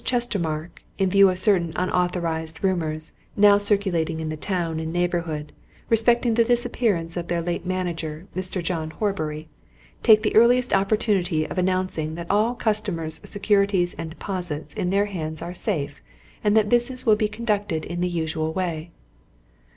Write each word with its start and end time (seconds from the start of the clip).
Chestermarke, 0.03 0.81
in 0.97 1.11
view 1.11 1.29
of 1.29 1.37
certain 1.37 1.73
unauthorized 1.75 2.63
rumours, 2.63 3.13
now 3.37 3.59
circulating 3.59 4.19
in 4.19 4.29
the 4.29 4.35
town 4.35 4.79
and 4.79 4.91
neighbourhood, 4.91 5.51
respecting 5.91 6.33
the 6.33 6.43
disappearance 6.43 7.15
of 7.15 7.27
their 7.27 7.39
late 7.43 7.67
manager, 7.67 8.25
Mr. 8.35 8.63
John 8.63 8.89
Horbury, 8.89 9.47
take 10.01 10.23
the 10.23 10.35
earliest 10.35 10.73
opportunity 10.73 11.45
of 11.45 11.59
announcing 11.59 12.15
that 12.15 12.31
all 12.31 12.55
Customers' 12.55 13.21
Securities 13.25 13.93
and 13.93 14.09
Deposits 14.09 14.73
in 14.73 14.89
their 14.89 15.05
hands 15.05 15.39
are 15.39 15.53
safe, 15.53 16.01
and 16.43 16.57
that 16.57 16.67
business 16.67 17.05
will 17.05 17.15
be 17.15 17.27
conducted 17.27 17.85
in 17.85 18.01
the 18.01 18.09
usual 18.09 18.51
way." 18.53 18.89